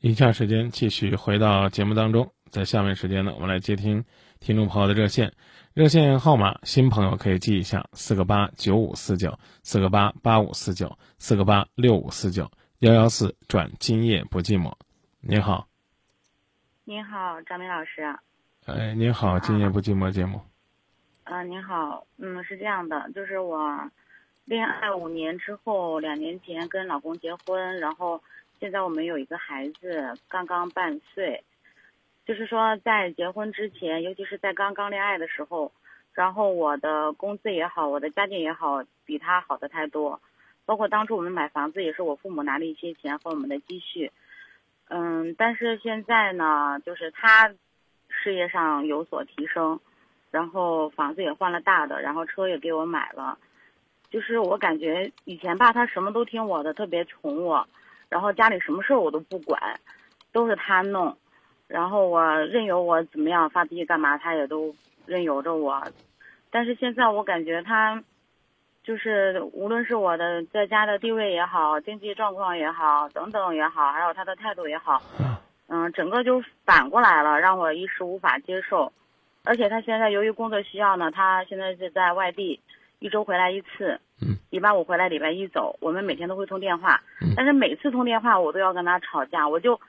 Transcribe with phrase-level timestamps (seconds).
[0.00, 4.04] 以下时间继续回到节目当中，在下面时间呢，我们来接听
[4.38, 5.32] 听众朋友的热线，
[5.74, 12.48] 热线号码新朋友可以记一下：四个八九五四九，四个八八五四九，四个八六五四九
[12.78, 14.72] 幺幺四转今夜不寂寞。
[15.20, 15.66] 您好，
[16.84, 18.02] 您好，张明老师。
[18.66, 20.40] 哎，您好，今夜不寂寞节目。
[21.24, 23.90] 嗯，您好，嗯，是这样的，就是我
[24.44, 28.22] 恋爱五年之后，两年前跟老公结婚，然后。
[28.60, 31.44] 现在我们有一个孩子，刚刚半岁，
[32.26, 35.70] 就是说在结婚之前，尤其是在刚刚恋爱的时候，
[36.12, 40.20] 然后我的工资也好，我的家境也好，比他好的太多，
[40.66, 44.10] 包括当初我们买房子也是我父母拿了一些钱和我们的积蓄，
[44.88, 47.54] 嗯，但是现在呢，就是他
[48.08, 49.78] 事业上有所提升，
[50.32, 53.38] 然后房子也换了大的，然后车也给我买了，
[54.10, 57.68] 就是我感觉以前吧，他什么都听我的，特别宠我。
[58.08, 59.60] 然后家里什么事儿我都不管，
[60.32, 61.16] 都是他弄，
[61.66, 64.74] 然后我任由我怎么样发脾气干嘛，他也都
[65.06, 65.82] 任由着我。
[66.50, 68.02] 但是现在我感觉他，
[68.82, 75.02] 就是无论是我的在家的地位也好，经济状况也好，等等也好，还有他的态度也好，
[75.68, 78.90] 嗯，整个就反过来了，让我一时无法接受。
[79.44, 82.60] 而且他现在由于工作需要呢，他现在是在外地。
[83.00, 85.76] 一周回来一次，嗯，礼拜五回来，礼拜一走。
[85.80, 87.00] 我们每天都会通电话，
[87.36, 89.48] 但是每次通电话我都要跟他吵架。
[89.48, 89.80] 我就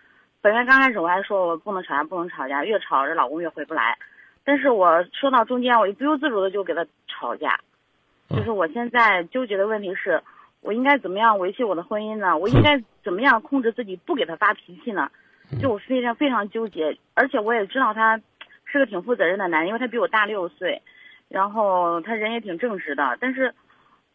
[0.42, 3.98] 本来刚开始我还说我不能吵架，不能吵架，越吵这老公越回不来。
[4.44, 7.60] 但是我说到中间，我就不由自主的就给他吵架。
[8.30, 10.22] 就是我现在纠结的问题是，
[10.62, 12.38] 我应该怎么样维系我的婚姻呢？
[12.38, 15.10] 我应该怎么样控制自己不给他发脾气呢？
[15.60, 18.22] 就我非常非常纠结，而且我也知道他
[18.66, 20.84] 是个挺负责任的男人，因为他比我大六岁。
[21.30, 23.54] 然后他人也挺正直的，但是，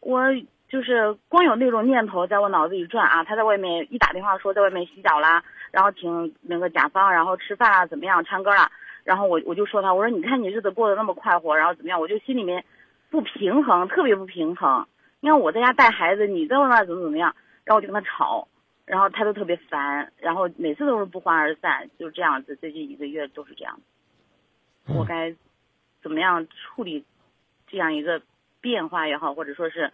[0.01, 0.21] 我
[0.67, 3.23] 就是光有那种念头在我脑子里转啊。
[3.23, 8.69] 他在外面一打电话说在外面洗脚啦，然后请那个甲方，然后吃饭啊，怎么样，唱歌啦。
[9.05, 11.99] 然后我我就说他，我说你看你日子过得那么快活，然后怎么样？
[12.01, 12.65] 我就心里面
[13.09, 14.85] 不平衡，特别不平衡。
[15.21, 17.33] 你看我在家带孩子，你在外面怎么怎么样？
[17.63, 18.45] 然后我就跟他吵，
[18.85, 22.55] 然后他都特别烦，然后每次都是不欢而散，就这样子。
[22.57, 23.79] 最近一个月都是这样，
[24.87, 25.33] 我该。
[26.05, 27.03] 怎么样处理
[27.65, 28.21] 这样一个
[28.61, 29.91] 变化也好，或者说是，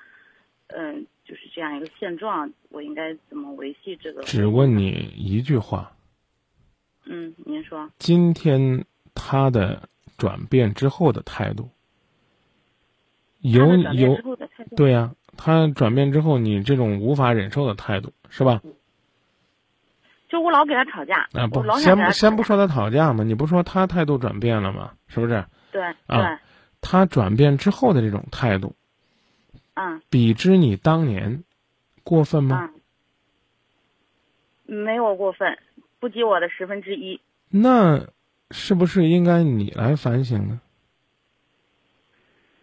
[0.67, 4.21] 嗯，就是这样一个现状，我应该怎么维系这个？
[4.23, 5.93] 只问你一句话。
[7.05, 7.89] 嗯，您说。
[7.97, 8.83] 今天
[9.15, 11.69] 他的转变之后的态度，
[13.39, 14.17] 有有
[14.75, 18.61] 对呀，他转变之后，你这种无法忍受的态度是吧？
[20.27, 21.29] 就我老给他吵架。
[21.31, 24.91] 啊不，先不先不说他吵架嘛，你不说他态度转变了吗？
[25.07, 25.45] 是不是？
[25.71, 26.39] 对啊，
[26.81, 28.75] 他转变之后的这种态度，
[29.75, 31.43] 嗯，比之你当年
[32.03, 32.69] 过分吗？
[34.65, 35.57] 没有过分，
[35.99, 37.19] 不及我的十分之一。
[37.49, 38.07] 那
[38.51, 40.61] 是不是应该你来反省呢？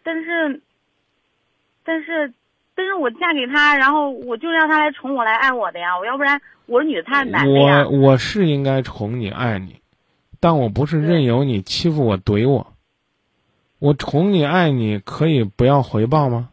[0.03, 0.63] 但是，
[1.85, 2.33] 但是，
[2.75, 5.99] 但是我嫁给他，然后我就让他来宠我，来爱我的呀。
[5.99, 7.87] 我要不然我是女的，他是男的呀。
[7.87, 9.83] 我我是应该宠你、爱你，
[10.41, 12.73] 但我不是任由你欺负我、怼我。
[13.79, 16.51] 我宠你爱你可以不要回报吗？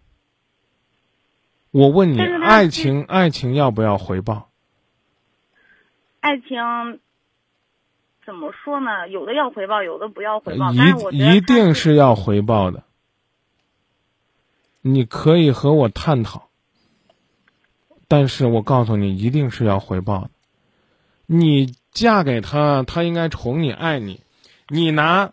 [1.72, 4.50] 我问你，爱情爱情要不要回报？
[6.20, 6.48] 爱情
[8.26, 9.10] 怎么说呢？
[9.10, 10.72] 有的要回报，有的不要回报。
[10.72, 12.84] 一一定是要回报的。
[14.82, 16.50] 你可以和我探讨，
[18.08, 20.30] 但是我告诉你，一定是要回报的。
[21.26, 24.22] 你嫁给他，他应该宠你爱你，
[24.70, 25.32] 你拿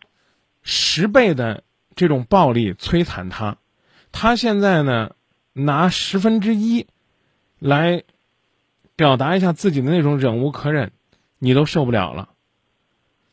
[0.62, 1.62] 十倍的。
[1.94, 3.58] 这种暴力摧残他，
[4.10, 5.14] 他现在呢，
[5.53, 6.86] 拿十分之一
[7.58, 8.04] 来
[8.97, 10.92] 表达一下自己的那种忍无可忍，
[11.38, 12.30] 你都受不了了。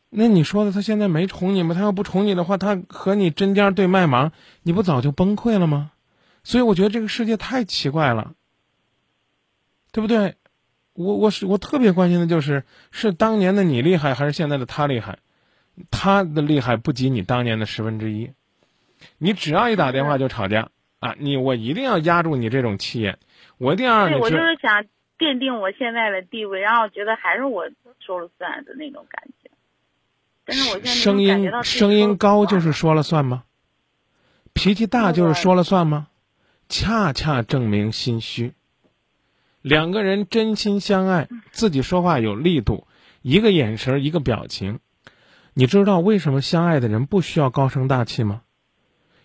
[0.08, 1.74] 那你说的他现在没宠你吗？
[1.74, 4.32] 他要不宠你的话，他和你针尖对麦芒，
[4.62, 5.92] 你不早就崩溃了吗？
[6.42, 8.34] 所以我觉得这个世界太奇怪了，
[9.92, 10.34] 对不对？
[10.94, 15.20] 我我是我特别关心的就是，是当年的你厉害，还是现在的他厉害？
[15.90, 18.32] 他的厉害不及你当年的十分之一。
[19.18, 21.16] 你只要一打电话就吵架啊！
[21.18, 23.18] 你我一定要压住你这种气焰，
[23.58, 24.20] 我一定要让你。
[24.20, 24.84] 我就是想
[25.18, 27.68] 奠定我现在的地位，然后觉得还是我
[27.98, 29.50] 说了算的那种感觉。
[30.44, 33.44] 但是我现在声音声音高就是说了算吗？
[34.52, 36.08] 脾气大就是说了算吗？
[36.68, 38.52] 恰恰证明心虚。
[39.62, 42.86] 两个人真心相爱，自己说话有力度，
[43.22, 44.80] 一个眼神一个表情，
[45.54, 48.42] 你知道为什么相爱的人不需要高声大气吗？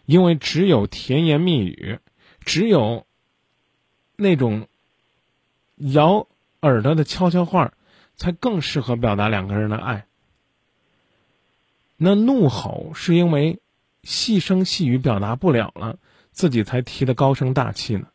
[0.05, 1.99] 因为只有甜言蜜语，
[2.41, 3.05] 只有
[4.15, 4.67] 那种
[5.77, 6.27] 咬
[6.61, 7.73] 耳朵的悄悄话，
[8.15, 10.05] 才更适合表达两个人的爱。
[11.97, 13.59] 那怒吼是因为
[14.03, 15.97] 细声细语表达不了了，
[16.31, 18.07] 自己才提的高声大气呢。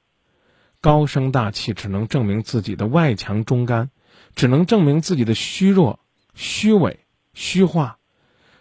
[0.82, 3.90] 高声大气只能证明自己的外强中干，
[4.34, 6.00] 只能证明自己的虚弱、
[6.34, 7.00] 虚伪、
[7.34, 7.98] 虚化，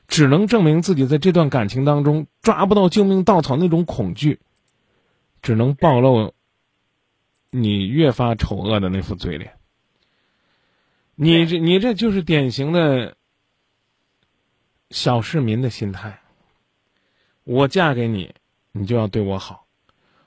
[0.10, 4.40] 只能证明自己在这段感情当中抓不到救命稻草那种恐惧，
[5.42, 6.34] 只能暴露
[7.52, 9.54] 你越发丑恶的那副嘴脸。
[11.16, 13.16] 你这你这就是典型的
[14.90, 16.20] 小市民的心态。
[17.44, 18.34] 我嫁给你，
[18.72, 19.66] 你就要对我好。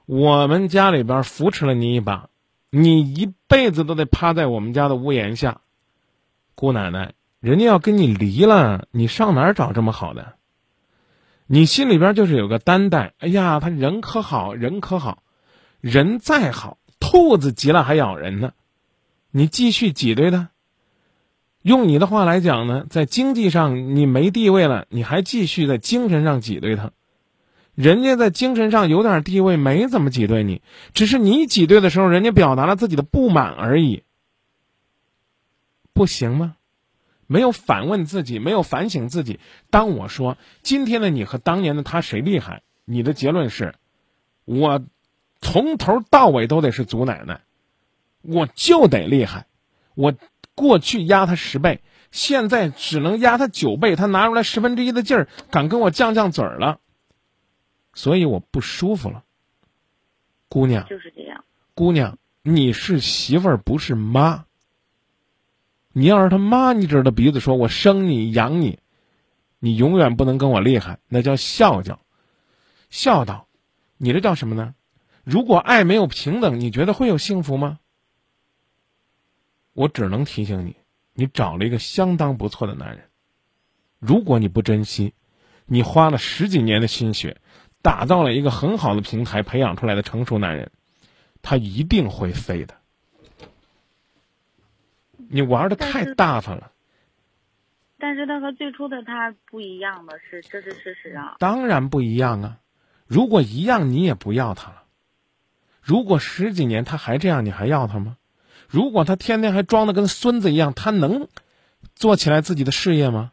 [0.07, 2.29] 我们家里边扶持了你一把，
[2.71, 5.61] 你一辈子都得趴在我们家的屋檐下。
[6.55, 10.35] 姑奶奶，人家要跟你离了，你上哪儿找这么好的？
[11.49, 13.15] 你心里边就是有个担待。
[13.19, 15.25] 哎呀，他人可好，人可好，
[15.81, 18.53] 人再好，兔子急了还咬人呢。
[19.33, 20.51] 你继续挤兑他。
[21.63, 26.93] 用你的话来讲呢，在经济上你没地位了，你还继续在精神上挤兑他。
[27.75, 30.63] 人家在精神上有点地位，没怎么挤兑你，
[30.95, 34.05] 只是你挤兑的时候，人家表达了自己的不满而已，
[35.93, 36.55] 不行吗？
[37.33, 39.41] 没有反问自己，没有反省自己。
[39.71, 43.75] 当我说今天的你和当年的他谁厉害，你的结论是，
[44.45, 44.85] 我
[45.41, 47.41] 从头到尾都得是祖奶奶，
[48.21, 49.47] 我就得厉害。
[49.95, 50.15] 我
[50.55, 51.81] 过去压他十倍，
[52.11, 56.81] 现在只能压他九倍，他拿出来十分之一的劲儿，敢跟我犟犟嘴儿了。
[57.95, 59.25] 所以我不舒服了，
[60.51, 60.87] 姑娘。
[60.87, 61.45] 就是这样。
[61.75, 64.45] 姑娘，你是媳妇儿，不是妈。
[65.93, 68.79] 你要是他妈，你指着鼻子说：“我生你养你，
[69.59, 72.01] 你永远不能跟我厉害。”那叫孝教，
[72.91, 73.47] 孝道。
[73.99, 74.75] 你这叫什么呢？
[75.25, 77.79] 如果爱没有平等，你觉得会有幸福吗？
[79.73, 80.77] 我只能提醒你，
[81.15, 83.11] 你找了一个相当不错的男人。
[83.99, 85.15] 如果你不珍惜，
[85.67, 87.39] 你花了十几年的心血。
[87.85, 90.71] 打造了一个很好的平台，培养出来的成熟男人，
[91.43, 92.77] 他一定会飞的。
[95.33, 96.71] 你玩的太大方了。
[97.99, 101.37] 但是他和最初的他不一样的是，这是事实啊。
[101.39, 102.59] 当然不一样啊！
[103.07, 104.83] 如果一样，你也不要他了。
[105.81, 108.17] 如果十几年他还这样，你还要他吗？
[108.69, 111.29] 如果他天天还装的跟孙子一样，他能
[111.95, 113.33] 做起来自己的事业吗？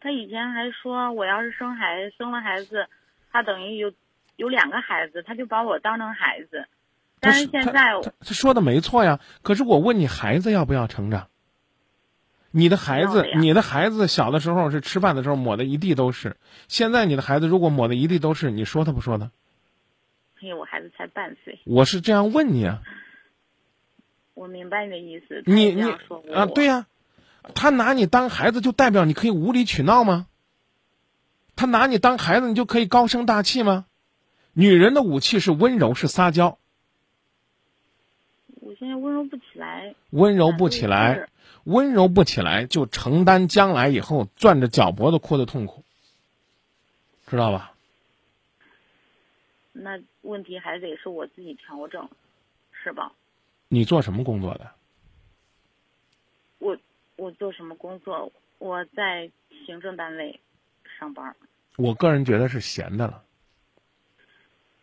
[0.00, 2.88] 他以前还说，我要是生孩子生了孩子，
[3.32, 3.92] 他等于有
[4.36, 6.68] 有两个孩子，他就把我当成孩子。
[7.26, 7.72] 但是现在
[8.20, 9.20] 他说的没错呀。
[9.42, 11.28] 可是我问你，孩子要不要成长？
[12.50, 16.36] 你的孩子，你的孩子小的时候是吃饭的时候抹的一地都是。
[16.68, 19.30] 现在你的孩子如果抹的一地都是，你说他不说他？
[20.40, 21.60] 哎呦，我孩子才半岁。
[21.64, 22.82] 我是这样问你啊。
[24.34, 25.42] 我明白你的意思。
[25.46, 25.82] 你你
[26.32, 26.86] 啊，对呀。
[27.54, 30.26] 他拿你当孩子，就代表你可以无理取闹吗？
[31.54, 33.86] 他拿你当孩子，你就可以高声大气吗？
[34.52, 36.58] 女人的武器是温柔，是撒娇。
[38.76, 39.94] 我现在温柔不起来。
[40.10, 41.30] 温柔不起来，
[41.64, 45.82] 温柔不起来，就承担将来以后攥着脚脖子哭的痛苦，
[47.26, 47.72] 知道吧？
[49.72, 52.06] 那问题还得是我自己调整，
[52.70, 53.12] 是吧？
[53.68, 54.70] 你做什么工作的？
[56.58, 56.76] 我。
[57.16, 58.30] 我做什么工作？
[58.58, 59.30] 我在
[59.64, 60.38] 行政单位
[60.98, 61.34] 上班。
[61.78, 63.24] 我个人觉得是闲的了。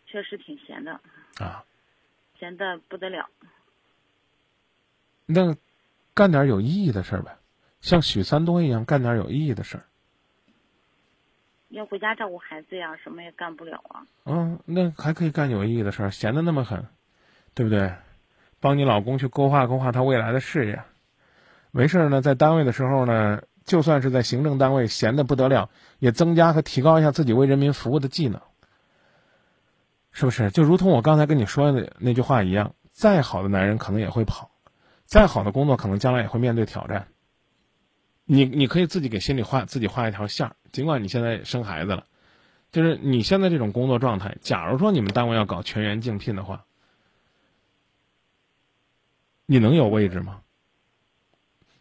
[0.08, 1.00] 确实挺闲的。
[1.38, 1.64] 啊。
[2.40, 3.30] 闲的不得了。
[5.26, 5.56] 那
[6.14, 7.38] 干点有意义的事儿呗，
[7.82, 9.84] 像许三多一样干点有意义的事儿。
[11.70, 14.06] 要回家照顾孩子呀，什么也干不了啊。
[14.26, 16.86] 嗯，那还可以干有意义的事儿，闲的那么狠，
[17.56, 17.94] 对不对？
[18.60, 20.84] 帮你老公去勾画勾画他未来的事业。
[21.72, 28.40] 没事呢，在单位的时候呢，就算是在行政单位闲的不得了，也增加和提高一下自己为人民服务的技能，
[30.12, 30.52] 是不是？
[30.52, 34.52] 就如同我刚才跟你说的那句话一样，再好的男人可能也会跑，
[35.14, 37.08] 再好的工作可能将来也会面对挑战。
[38.26, 42.08] 你你可以自己给心里画自己画一条线儿，尽管你现在生孩子了，
[42.72, 46.66] 就是你现在这种工作状态，假如说你们单位要搞全员竞聘的话，
[49.46, 50.42] 你能有位置吗？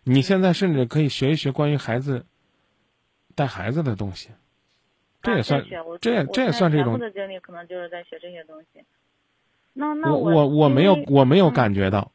[0.03, 2.27] 你现在甚至可以学一学关于孩子
[3.35, 4.29] 带孩子的东西，
[5.23, 5.65] 这也算，
[6.03, 6.99] 这也这也算这种。
[6.99, 8.85] 的经历可能就是在学这些东西。
[9.73, 12.13] 那那我我我没有我没有感觉到，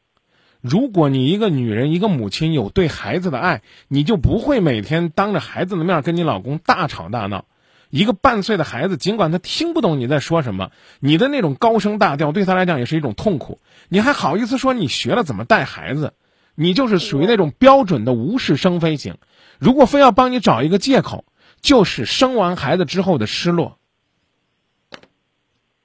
[0.69, 7.45] 如果你一个女人一个母亲有对孩子的爱，你就不会每天当着孩子的面跟你老公大吵大闹。
[7.89, 13.61] 一个半岁的孩子，尽管他听不懂你在说什么，你的那种高声大调对他来讲也是一种痛苦。
[13.87, 16.13] 你还好意思说你学了怎么带孩子？
[16.53, 19.15] 你就是属于那种标准的无事生非型。
[19.59, 21.23] 如果非要帮你找一个借口，
[21.61, 23.77] 就是生完孩子之后的失落。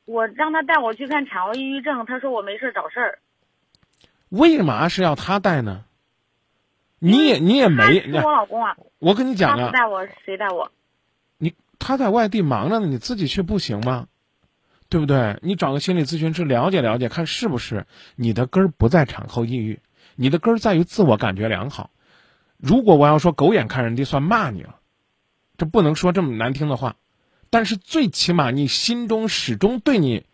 [0.07, 3.21] 我让他带我去看产后抑郁症，他说我没事找事儿。
[4.33, 5.85] 为嘛是要他带呢？
[6.99, 8.01] 你也你也没。
[8.01, 8.77] 是我老公啊。
[8.99, 9.67] 我跟你讲啊。
[9.67, 10.73] 他带我，谁带我？
[11.37, 14.07] 你他在外地忙着呢，你自己去不行吗？
[14.89, 15.39] 对不对？
[15.43, 19.81] 你找个心理咨询师了解了解，看是不是你的根儿不在产后抑郁，
[20.17, 21.91] 你的根儿在于自我感觉良好。
[22.57, 24.77] 如果我要说狗眼看人低，算骂你了。
[25.59, 26.97] 这不能说这么难听的话，
[27.51, 30.25] 但是最起码你心中始终对你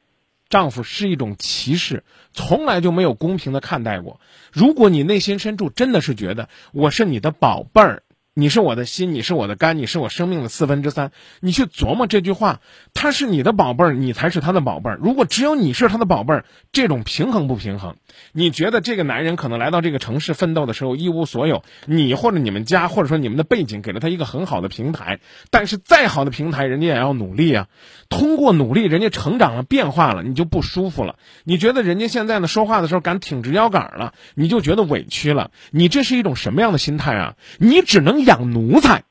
[0.49, 4.21] 丈夫是一种歧视，从来就没有公平的看待过。
[4.53, 8.03] 如果你内心深处真的是觉得我是你的宝贝儿。
[8.39, 11.11] 你是我的心，你是我的肝，你是我生命的四分之三。
[11.41, 12.61] 你去琢磨这句话，
[12.95, 14.99] 他是你的宝贝儿，你才是他的宝贝儿。
[15.03, 17.97] 如果只有你是他的宝贝儿，这种平衡不平衡？
[18.31, 25.19] 你觉得这个男人可能来到这个城市奋斗的时候一无所有，你或者你们家或者说你们的背景给了他一个很好的平台，
[25.51, 27.67] 但是再好的平台，人家也要努力啊。
[28.09, 31.17] 通过努力，人家成长了，变化了，你就不舒服了。
[31.43, 35.51] 你觉得人家现在呢说话的时候敢挺直腰杆了，你就觉得委屈了。
[35.73, 37.35] 你这是一种什么样的心态啊？
[37.59, 38.28] 你只能。
[38.29, 39.05] 养奴才，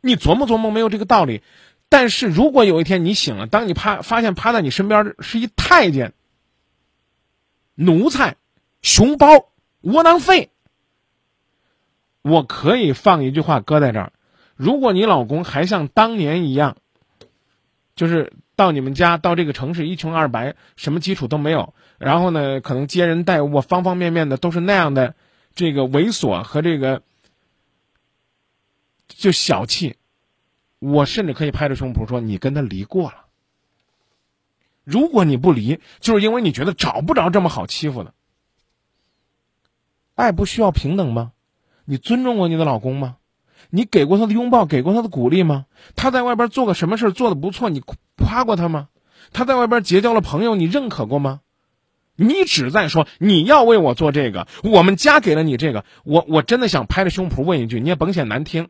[0.00, 1.42] 你琢磨琢磨没有这个道理。
[1.88, 6.12] 但是如果有一天你醒了，当你趴发现趴在你身边的是一太监、
[7.76, 8.36] 奴才、
[8.80, 9.28] 熊包、
[9.82, 10.50] 窝囊废，
[12.22, 14.12] 我可以放一句话搁在这儿：
[14.56, 16.78] 如果你老公还像当年一样，
[17.94, 25.14] 就是到你们家到这个城市一穷二白，什么基础都没有，然后呢，可能接人待物方方面面的都是那样的，
[25.54, 27.02] 这个猥琐和这个。
[29.16, 29.96] 就小气，
[30.78, 33.26] 我甚至可以拍着胸脯说你跟他离过了。
[34.84, 38.14] 如果你不离，就是因为你觉得找不着这么好欺负的。
[40.14, 41.32] 爱不需要平等吗？
[41.84, 43.16] 你尊重过你的老公吗？
[43.70, 45.66] 你给过他的拥抱，给过他的鼓励吗？
[45.94, 47.80] 他在外边做个什么事做的不错，你
[48.16, 48.88] 夸过他吗？
[49.32, 51.40] 他在外边结交了朋友，你认可过吗？
[52.14, 58.68] 你只在说你要为我做这个，我们家给了你这个，我我真的想拍着胸脯问一句，你也甭嫌难听。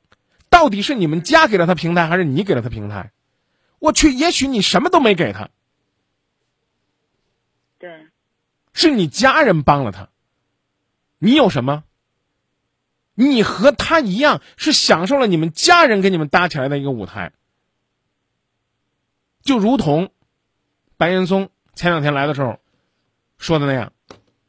[0.52, 3.10] 到底是你们家给了他平台，还是你给了他平台？
[3.78, 5.48] 我去，也许你什么都没给他。
[7.78, 8.06] 对，
[8.74, 10.10] 是你家人帮了他。
[11.18, 11.84] 你有什么？
[13.14, 17.32] 你和他一样，是享受了你们家人给你们搭起来的一个舞台。
[19.42, 20.10] 就如同
[20.98, 22.60] 白岩松前两天来的时候
[23.38, 23.94] 说的那样，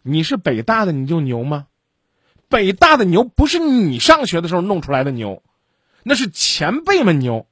[0.01, 1.67] 你是北大的你就牛吗？
[2.49, 5.41] 北大的牛不是你上学的时候弄出来的牛。
[6.03, 7.47] 那是前辈们牛，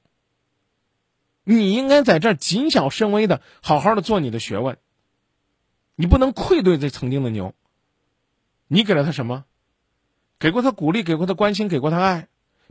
[1.44, 4.78] 你应该在这谨小慎微的，好好的做你的学问。
[5.96, 7.54] 你不能愧对这曾经的牛。
[8.68, 9.46] 你给了他什么？
[10.40, 12.28] 给过他鼓励，给过他关心，给过他爱。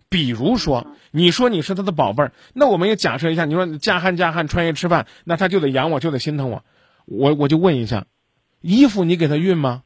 [0.09, 6.65] 比如说，你说你是他的宝贝儿，那我们也假设一下，你说嫁汉嫁汉穿衣吃饭，那他就得养我，就得心疼我。
[7.05, 8.07] 我我就问一下，
[8.61, 9.85] 衣服你给他熨吗？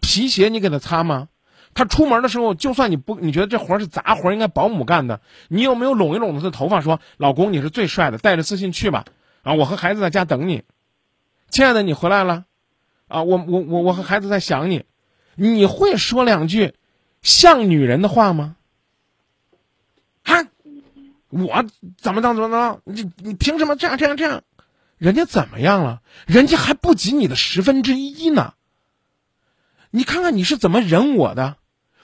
[0.00, 1.28] 皮鞋你给他擦吗？
[1.74, 9.04] 他出门的时候，就算你不，你觉得这活是杂活，应该保姆干的，你有没有拢一拢他的头发，说：“老公，你是最帅的，带着自信去吧。”
[9.42, 10.62] 啊，我和孩子在家等你，
[11.50, 12.44] 亲爱的，你回来了，
[13.08, 14.84] 啊，我我我我和孩子在想你，
[15.34, 16.74] 你会说两句
[17.22, 18.56] 像女人的话吗？
[20.22, 20.46] 哈，
[21.30, 21.64] 我
[21.96, 22.80] 怎么当怎么着？
[22.84, 24.42] 你你凭什么这样这样这样？
[24.98, 26.00] 人家怎么样了？
[26.26, 28.54] 人家还不及你的十分之一呢。
[29.90, 31.56] 你看看你是怎么忍我的？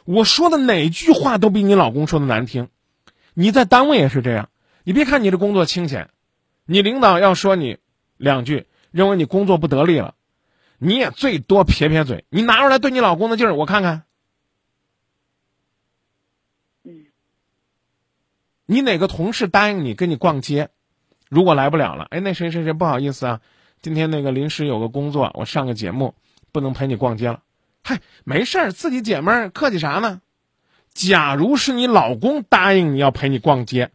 [0.08, 2.70] 我说的哪句话都比你老公说的难听，
[3.34, 4.48] 你在单位也是这样。
[4.82, 6.08] 你别看你的工作清闲，
[6.64, 7.76] 你领导要说你
[8.16, 10.14] 两句，认为你工作不得力了，
[10.78, 12.24] 你也最多撇撇嘴。
[12.30, 14.04] 你拿出来对你老公的劲儿，我看看。
[18.64, 20.70] 你哪个同事答应你跟你逛街，
[21.28, 23.40] 如果来不了了，哎，那谁谁谁不好意思啊，
[23.82, 26.14] 今天那个临时有个工作，我上个节目，
[26.50, 27.42] 不能陪你逛街了。
[27.88, 30.20] 嗨，没事儿，自己姐们儿客气啥呢？
[30.92, 33.90] 假如是你老公答应你要陪你逛街，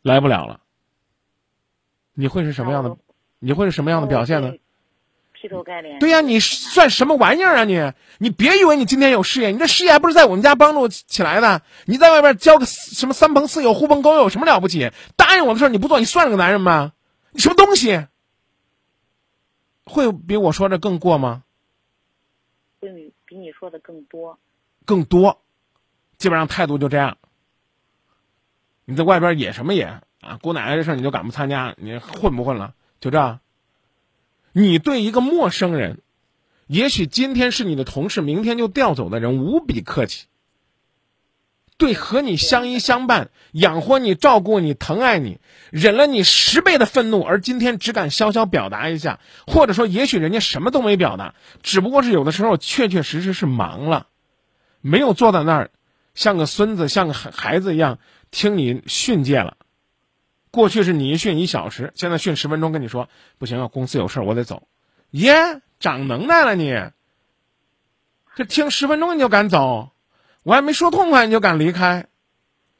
[0.00, 0.60] 来不了了，
[2.12, 2.96] 你会是什么样的？
[3.40, 4.52] 你会是什么样的表现呢？
[5.32, 5.98] 劈头盖脸。
[5.98, 7.92] 对呀，你算什么玩意儿啊你？
[8.18, 11.62] 你别以为你今天有事业，你这事业还不是在我们家帮助起来的？
[11.86, 14.92] 你在外边交个什么三朋四友、狐朋狗友，什么了不起？
[15.16, 16.92] 答应我的事儿你不做，你算是个男人吗？
[17.32, 18.06] 你什么东西？
[19.84, 21.42] 会比我说的更过吗？
[23.34, 24.38] 比你说的更多，
[24.84, 25.42] 更多，
[26.18, 27.18] 基本上态度就这样。
[28.84, 30.38] 你在外边野什么野啊？
[30.40, 31.74] 姑奶奶这事儿你就敢不参加？
[31.76, 32.76] 你混不混了？
[33.00, 33.40] 就这？
[34.52, 36.00] 你对一个陌生人，
[36.68, 40.28] 也许今天是你的同事，明天就调走的人，无比客气。
[41.76, 45.40] 对和你相依相伴、养活你、照顾你、疼爱你、
[45.70, 54.06] 忍了你十倍的愤怒，而今天只敢潇潇表达一下，或者说，也许人家什么都没表达，只不过是有的时候确确实实是忙了，
[54.80, 55.70] 没有坐在那儿，
[56.14, 57.98] 像个孙子、像个孩孩子一样
[58.30, 59.56] 听你训诫了。
[60.52, 64.68] 过去是你一训一小时，现在训十分钟，跟你说不行啊，公司有事我得走。
[65.10, 66.72] 耶，长能耐了你，
[68.36, 69.90] 这听十分钟你就敢走？
[70.44, 72.06] 我还没说痛快，你就敢离开？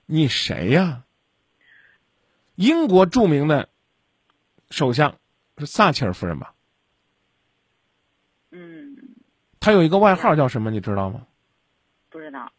[0.06, 1.04] 你谁呀？
[2.56, 3.70] 英国著名的
[4.70, 5.16] 首相
[5.56, 6.52] 是撒切尔夫人吧？
[8.50, 9.16] 嗯，
[9.60, 10.70] 她有一个外号叫什么？
[10.70, 11.22] 你知道吗？
[12.10, 12.52] 不知道。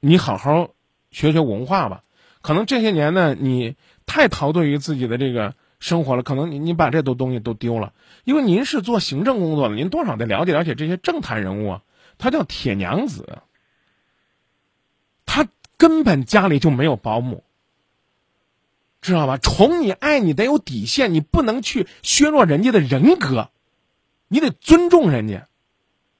[0.00, 0.74] 你好好
[1.12, 2.02] 学学文化吧。
[2.42, 7.94] 可能这些年呢，你太陶醉于自己的这个生活了，可能你你把这都东西都丢了。
[8.24, 11.82] 因为您是做行政工作的，您多少得了解了解这些政坛人物啊。
[12.18, 13.38] 她叫铁娘子。
[15.26, 17.44] 他根本家里就没有保姆，
[19.00, 19.36] 知道吧？
[19.38, 23.50] 宠你爱你得有底线，你不能去削弱人家的人格，
[24.28, 25.48] 你得尊重人家。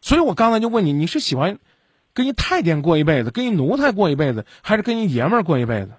[0.01, 1.59] 所以我刚才就问你，你是喜欢
[2.13, 5.93] 跟一太监过一辈子，跟一奴才过一辈子，还是跟一爷们儿过一辈子？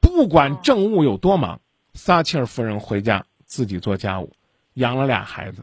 [0.00, 1.60] 不管政务有多忙，
[1.94, 4.32] 撒切尔夫人回家自己做家务，
[4.74, 5.62] 养了俩孩子。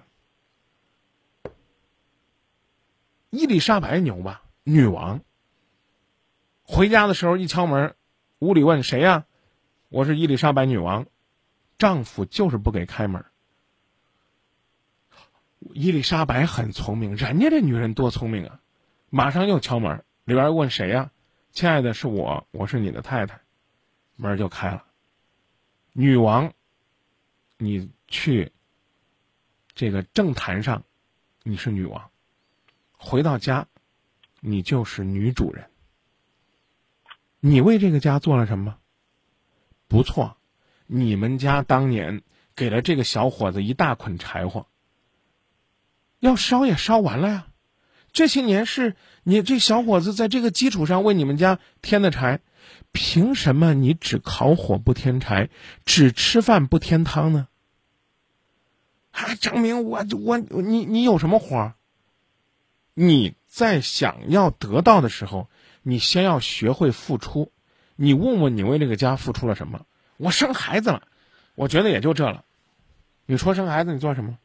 [3.29, 5.19] 伊丽莎白牛吧，女王。
[6.69, 7.95] 回家的时候一敲门，
[8.39, 9.25] 屋里问谁呀？
[9.87, 11.07] 我是伊丽莎白女王，
[11.77, 13.23] 丈夫就是不给开门。
[15.73, 18.59] 伊丽莎白很聪明，人家这女人多聪明啊！
[19.09, 21.11] 马上又敲门，里边问谁呀？
[21.53, 23.39] 亲爱的，是我，我是你的太太。
[24.17, 24.83] 门就开了。
[25.93, 26.51] 女王，
[27.57, 28.51] 你去
[29.73, 30.83] 这个政坛上，
[31.43, 32.11] 你是女王；
[32.91, 33.67] 回到家，
[34.41, 35.69] 你就是女主人。
[37.39, 38.77] 你为这个家做了什么？
[39.87, 40.37] 不错，
[40.85, 42.23] 你们家当年
[42.55, 44.65] 给了这个小伙子一大捆柴火，
[46.19, 47.47] 要烧也烧完了呀。
[48.11, 52.41] 这些年是你这小伙子在这个基础上为你们家添的柴，
[52.91, 55.49] 凭什么你只烤火不添柴，
[55.85, 57.47] 只吃饭不添汤呢？
[59.11, 61.75] 啊，张明我我你你有什么活？
[62.95, 65.49] 你在想要得到的时候。
[65.89, 67.49] 你先要学会付出，
[67.95, 69.85] 你问问你为这个家付出了什么？
[70.17, 71.07] 我生孩子了，
[71.55, 72.43] 我觉得也就这了。
[73.25, 74.37] 你说生孩子你做什么？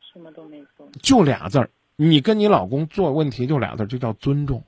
[0.00, 0.88] 什么都没做。
[1.02, 4.62] 就俩字儿，你跟你老公做问题就俩字儿，就叫尊重。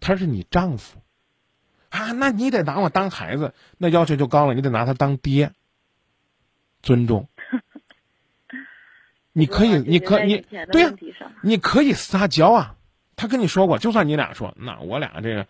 [0.00, 0.98] 他是你丈夫，
[1.88, 5.54] 啊，那你得拿我当孩子，那要求就高了，你得拿他当爹。
[6.82, 7.26] 尊重。
[9.32, 10.94] 你可以，你可你对呀，
[11.40, 12.74] 你可以撒娇啊。
[13.18, 15.46] 他跟你说过，就算你俩说，那我俩这个，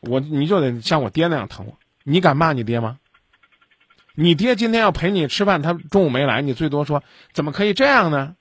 [0.00, 1.78] 我你就得像我爹那样疼我。
[2.02, 2.98] 你敢骂你爹吗？
[4.14, 8.34] 你爹今天要陪你吃饭，他中午没来，你最多说怎么可以这样呢？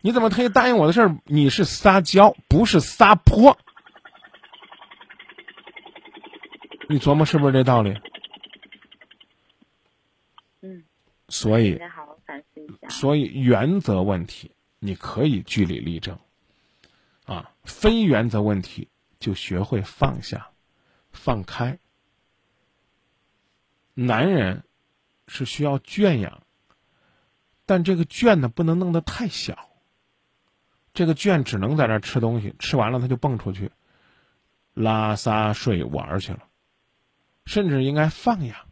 [0.00, 1.16] 你怎么可以答应我的事儿？
[1.24, 3.58] 你是撒娇，不是撒泼。
[6.88, 8.00] 你琢磨是不是这道理？
[10.62, 10.84] 嗯。
[11.28, 11.78] 所以。
[11.94, 12.88] 好好反思一下。
[12.88, 16.18] 所以原则问题，你可以据理力争。
[17.62, 20.50] 啊，非原则问题就学会放下、
[21.10, 21.78] 放开。
[23.94, 24.64] 男人
[25.28, 26.42] 是需要圈养，
[27.66, 29.68] 但这个圈呢不能弄得太小。
[30.94, 33.70] 这个圈只能在那吃东西，吃完了他就蹦出去
[34.74, 36.48] 拉撒睡玩去了，
[37.46, 38.66] 甚至应该放养。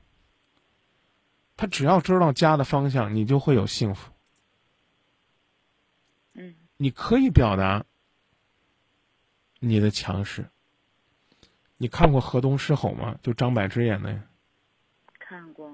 [1.57, 4.13] 他只要知道家的方向，你就会有幸福。
[6.33, 7.85] 嗯，你可以表达。
[9.61, 10.47] 你的强势，
[11.77, 13.17] 你看过《河东狮吼》吗？
[13.23, 14.21] 就张柏芝演的。
[15.19, 15.71] 看过。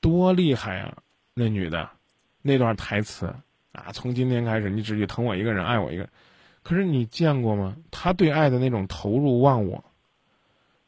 [0.00, 0.98] 多厉害啊！
[1.32, 1.88] 那女的，
[2.42, 3.32] 那段台词
[3.70, 6.08] 啊，从今天开始，你只许疼我一个人，爱我一个。
[6.64, 7.76] 可是你见过吗？
[7.92, 9.84] 她对爱的那种投入忘我，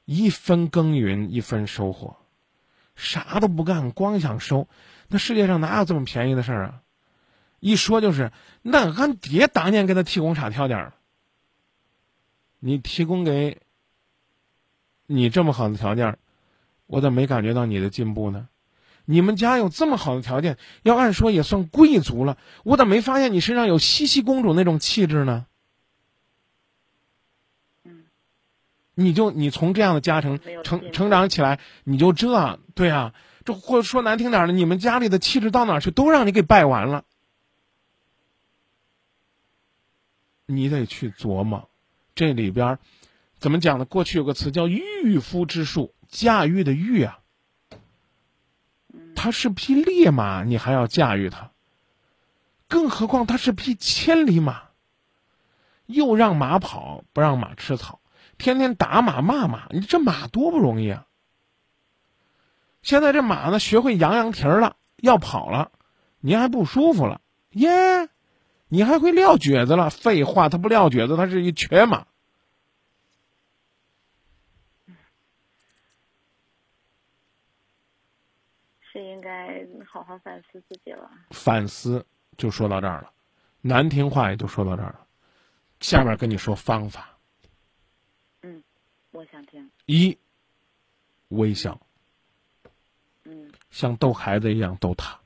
[0.04, 2.16] 一分耕耘一分收获，
[2.96, 4.66] 啥都不干，光想收。
[5.06, 6.82] 那世界上哪有这么便宜的事儿啊？
[7.60, 10.96] 一说就是，那俺爹当年给他提供啥条件了？
[12.66, 13.60] 你提供给
[15.04, 16.16] 你这么好的条件，
[16.86, 18.48] 我怎么没感觉到你的进步呢？
[19.04, 25.44] 你们家有这么好的条件，要按说也算贵族了，我怎么没发现你身上有茜茜公主那种气质呢？
[27.82, 28.06] 嗯，
[28.94, 33.12] 你就你从这样的家庭成成长起来，你就这对啊，
[33.44, 37.04] 这或者说难听点的，你们家里的气质到哪去都让你给败完了。
[40.46, 41.68] 你得去琢磨，
[42.14, 42.78] 这里边
[43.38, 43.84] 怎么讲呢？
[43.84, 47.18] 过去有个词叫“驭夫之术”，驾驭的驭啊，
[49.16, 51.50] 它是匹烈马，你还要驾驭它，
[52.68, 54.62] 更何况它是匹千里马，
[55.86, 58.00] 又让马跑，不让马吃草，
[58.38, 61.06] 天天打马骂马，你这马多不容易啊！
[62.82, 65.72] 现在这马呢，学会扬扬蹄儿了，要跑了，
[66.20, 68.08] 您还不舒服了耶？
[68.74, 69.88] 你还会撂蹶子了？
[69.88, 72.08] 废话，他不撂蹶子，他是一瘸马。
[78.80, 81.08] 是应该好好反思自己了。
[81.30, 82.04] 反思
[82.36, 83.12] 就说到这儿了，
[83.60, 85.06] 难听话也就说到这儿了。
[85.78, 87.16] 下面跟你说方法。
[88.42, 88.64] 嗯，
[89.12, 89.70] 我想听。
[89.86, 90.18] 一，
[91.28, 91.80] 微笑。
[93.22, 93.52] 嗯。
[93.70, 95.16] 像逗孩子一样逗他。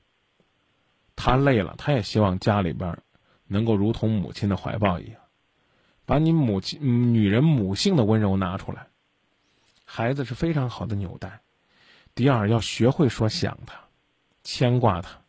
[1.16, 3.02] 他累了，他也希望家里边。
[3.48, 5.20] 能够如同母亲的怀抱一样，
[6.06, 8.86] 把你母亲女人母性的温柔拿出来。
[9.84, 11.40] 孩子是非常好的纽带。
[12.14, 13.80] 第二，要学会说想他，
[14.44, 15.20] 牵挂他，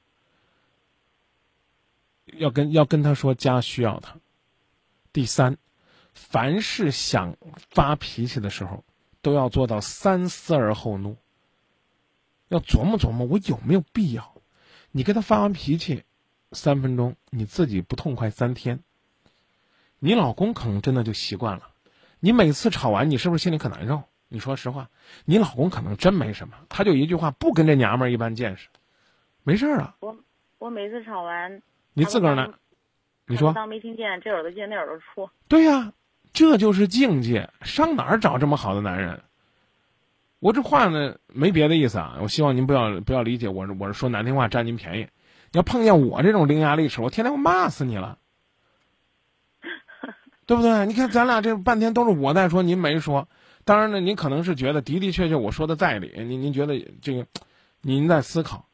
[2.33, 4.15] 要跟要跟他说家需要他。
[5.13, 5.57] 第三，
[6.13, 7.35] 凡是想
[7.69, 8.83] 发脾气的时候，
[9.21, 11.17] 都要做到三思而后怒。
[12.49, 14.41] 要琢磨琢磨，我有没有必要？
[14.91, 16.03] 你跟他发完脾气。
[16.51, 18.79] 三分钟，你自己不痛快三天，
[19.99, 21.69] 你老公可能真的就习惯了。
[22.19, 24.03] 你每次吵完，你是不是心里可难受？
[24.27, 24.89] 你说实话，
[25.25, 28.67] 你老公可能真没什么，他就一句话，不跟这娘们儿一般见识，
[29.43, 29.95] 没事儿啊。
[30.01, 30.17] 我
[30.59, 31.61] 我每次吵完，
[31.93, 32.53] 你自个儿呢？
[33.25, 35.29] 你说当没听见，这耳朵进那耳朵出。
[35.47, 35.93] 对呀，
[36.33, 37.49] 这就是境界。
[37.61, 39.21] 上哪儿找这么好的男人？
[40.39, 42.17] 我这话呢，没别的意思啊。
[42.21, 45.07] 我希望您不要不要理解我，我是说难听话占您便宜。
[45.51, 48.19] 要碰见我这种伶牙俐齿，我天天我骂死你了，
[50.45, 50.85] 对不对？
[50.85, 53.27] 你看咱俩这半天都是我在说，您没说。
[53.65, 57.27] 当然呢，您可能是觉得的的确确我说的在理，您您觉得这个，
[57.81, 58.67] 您在思考。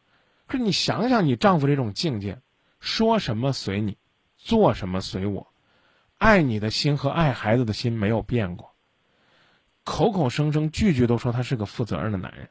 [0.48, 2.40] 可是你想想，你丈夫这种境界，
[2.80, 3.98] 说什么随你，
[4.38, 5.48] 做什么随我，
[6.18, 8.74] 爱你的心和爱孩子的心没有变过，
[9.84, 12.50] 口口声声句句都说他是个负责任的男人，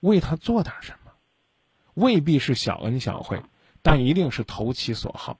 [0.00, 0.98] 为他做点什么。
[2.00, 3.42] 未必是小恩小惠，
[3.82, 5.38] 但一定是投其所好；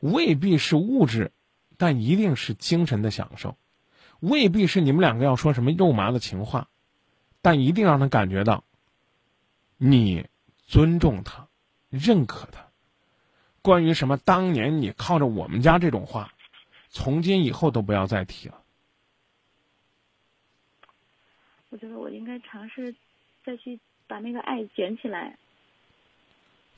[0.00, 1.30] 未必是物质，
[1.76, 3.56] 但一定是精神的享受；
[4.20, 6.68] 未必是你们两个要说什么肉麻的情话，
[7.42, 8.64] 但一定让他感觉到
[9.76, 10.26] 你
[10.66, 11.48] 尊重他、
[11.90, 12.68] 认可他。
[13.60, 16.32] 关于什么当年你靠着我们家这种话，
[16.88, 18.62] 从今以后都不要再提了。
[21.68, 22.94] 我觉得我应该尝试
[23.44, 25.36] 再去把那个爱捡起来。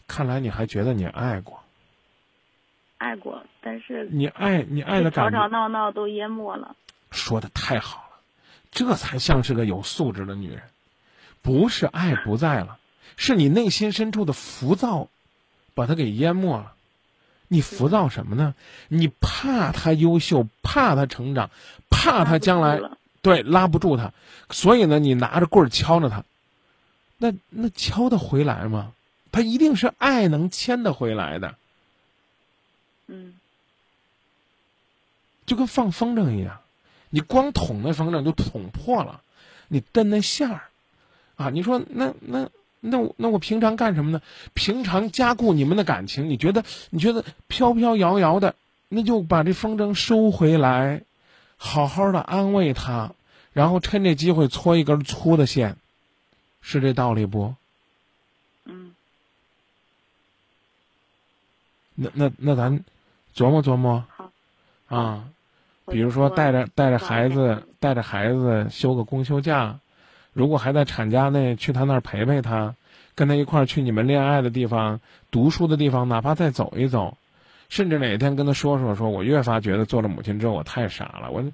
[0.06, 1.62] 看来你还觉得你爱过，
[2.98, 6.76] 爱过，但是你爱你爱的感觉，吵吵闹闹都淹没了。
[7.10, 8.20] 说的太好了，
[8.70, 10.62] 这才像是个有素质的女人。
[11.42, 12.78] 不是爱不在了，
[13.16, 15.08] 是你内心深处的浮躁，
[15.74, 16.74] 把他给淹没了。
[17.48, 18.54] 你浮躁什么呢？
[18.88, 21.50] 你怕他优秀，怕他成长，
[21.90, 22.80] 怕他将来
[23.20, 24.12] 对拉不住他，
[24.50, 26.24] 所以呢，你拿着棍儿敲着他，
[27.18, 28.92] 那那敲得回来吗？
[29.32, 31.56] 他一定是爱能牵得回来的，
[33.08, 33.34] 嗯，
[35.46, 36.60] 就跟放风筝一样，
[37.10, 39.22] 你光捅那风筝就捅破了，
[39.68, 40.68] 你蹬那线儿，
[41.36, 44.20] 啊，你说那那那那我平常干什么呢？
[44.52, 48.54] 平常加固你们的感情，你觉得你觉得飘飘摇摇的，
[48.88, 51.02] 那就把这风筝收回来，
[51.56, 53.12] 好好的安慰他，
[53.54, 55.76] 然后趁这机会搓一根粗的线，
[56.60, 57.54] 是这道理不？
[61.94, 62.84] 那那那咱
[63.34, 64.04] 琢磨琢磨，
[64.86, 65.24] 啊，
[65.86, 69.78] 比如说带着带着孩子带着孩子休个公休假，
[70.32, 72.74] 如果还在产假内去他那儿陪陪他，
[73.14, 75.00] 跟他一块儿去你们恋爱的地方、
[75.30, 77.16] 读书的地方，哪怕再走一走，
[77.68, 81.44] 甚至哪天跟他说说，说我越发觉得做了母亲之后我太傻了，我，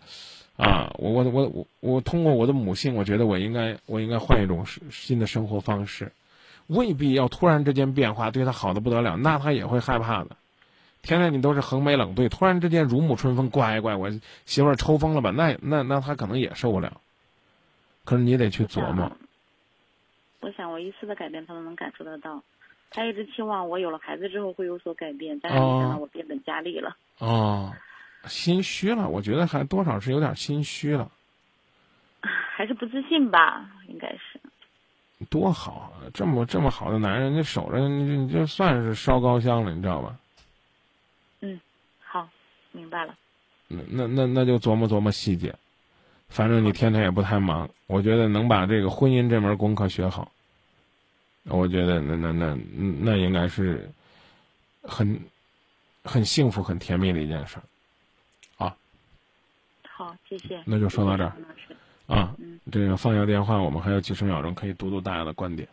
[0.57, 6.11] 啊，我我我我我通过我的母性，我觉得我应该我应该换一种新的生活方式。
[6.69, 10.37] 未必要突然之间变化，对他好的不得了，那他也会害怕的。
[11.03, 14.11] 天天你都是横眉冷对，突然之间如沐春风，乖乖，我
[14.45, 15.31] 媳妇儿抽风了吧？
[15.31, 17.01] 那那那他可能也受不了。
[18.05, 19.11] 可是你得去琢磨。
[20.41, 22.43] 我想我一次的改变，他都能感受得到。
[22.91, 26.97] 他一直期望我有了孩子之后会有所改变，但是没想到我变本加厉了。
[27.19, 27.73] 哦，
[28.25, 31.11] 心虚了，我觉得还多少是有点心虚了。
[32.23, 34.38] 还是不自信吧，应该是。
[35.27, 35.93] 多好啊！
[36.15, 40.17] 这么这么好的男人，你守着你，你就算是烧高香了，你知道吧？
[41.41, 41.61] 嗯，
[42.01, 42.29] 好，
[42.73, 43.15] 明白了。
[43.67, 45.55] 那那那那就琢磨琢磨细节。
[46.29, 50.31] 反正你天天也不太忙，我觉得能把这个婚姻这门功课学好，
[51.45, 52.59] 我觉得那那那
[53.01, 53.91] 那应该是
[54.83, 55.19] 很
[56.05, 58.65] 很幸福、很甜蜜的一件事儿。
[58.65, 58.77] 啊，
[59.89, 60.63] 好，谢谢。
[60.65, 61.33] 那就说到这儿。
[62.09, 62.35] 啊，
[62.73, 65.69] 这个放下电话，我们还有几十秒钟可以读读大家的观点。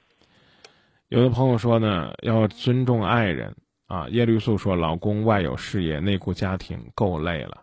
[1.07, 3.55] 有的朋友说呢，要尊重爱人
[3.87, 4.09] 啊。
[4.09, 7.61] 叶绿素说，老公外有事业，内顾家庭，够累了。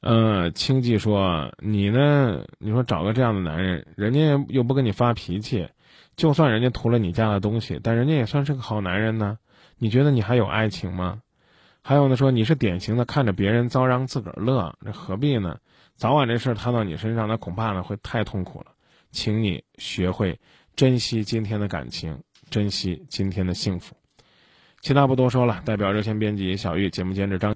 [0.00, 2.44] 嗯，清寂说，你呢？
[2.58, 5.66] 你说找个这样的男人，人家又不跟你发脾气，
[6.14, 9.38] 就算人家图了你家的东西，但人家也算是个好男人呢。
[9.78, 11.22] 你觉得你还有爱情吗？
[11.80, 15.58] 还有呢，说你是典型的看着别人遭让自个儿乐，那何必呢？
[15.96, 18.66] 早晚这事儿摊到你身上，那恐怕呢会太痛苦了。
[19.10, 20.38] 请你学会
[20.76, 22.16] 珍惜今天的感情，
[22.50, 23.94] 珍惜今天的幸福。
[24.80, 25.62] 其他不多说了。
[25.64, 27.52] 代表热线编辑小玉，节目监制张。